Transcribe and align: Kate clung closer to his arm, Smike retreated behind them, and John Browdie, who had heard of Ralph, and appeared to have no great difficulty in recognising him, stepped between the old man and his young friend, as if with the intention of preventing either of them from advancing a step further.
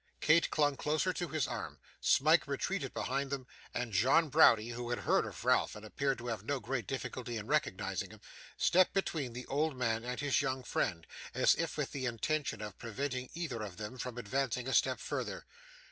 Kate 0.19 0.49
clung 0.49 0.75
closer 0.75 1.13
to 1.13 1.27
his 1.27 1.45
arm, 1.45 1.77
Smike 1.99 2.47
retreated 2.47 2.91
behind 2.91 3.29
them, 3.29 3.45
and 3.71 3.93
John 3.93 4.29
Browdie, 4.29 4.69
who 4.69 4.89
had 4.89 5.01
heard 5.01 5.27
of 5.27 5.45
Ralph, 5.45 5.75
and 5.75 5.85
appeared 5.85 6.17
to 6.17 6.25
have 6.25 6.43
no 6.43 6.59
great 6.59 6.87
difficulty 6.87 7.37
in 7.37 7.45
recognising 7.45 8.09
him, 8.09 8.19
stepped 8.57 8.93
between 8.93 9.33
the 9.33 9.45
old 9.45 9.77
man 9.77 10.03
and 10.03 10.19
his 10.19 10.41
young 10.41 10.63
friend, 10.63 11.05
as 11.35 11.53
if 11.53 11.77
with 11.77 11.91
the 11.91 12.07
intention 12.07 12.63
of 12.63 12.79
preventing 12.79 13.29
either 13.35 13.61
of 13.61 13.77
them 13.77 13.99
from 13.99 14.17
advancing 14.17 14.67
a 14.67 14.73
step 14.73 14.99
further. 14.99 15.45